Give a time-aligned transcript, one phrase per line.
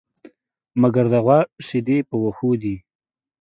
[0.81, 2.75] مگر د غوا شيدې په وښو دي.